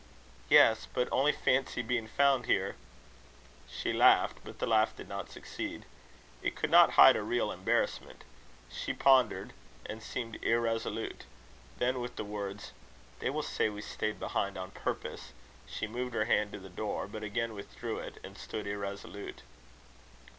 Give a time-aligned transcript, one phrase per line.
[0.49, 2.75] "Yes, but only fancy being found here!"
[3.69, 5.85] She laughed; but the laugh did not succeed.
[6.41, 8.23] It could not hide a real embarrassment.
[8.71, 9.53] She pondered,
[9.85, 11.25] and seemed irresolute.
[11.77, 12.71] Then with the words
[13.19, 15.33] "They will say we stayed behind on purpose,"
[15.67, 19.43] she moved her hand to the door, but again withdrew it, and stood irresolute.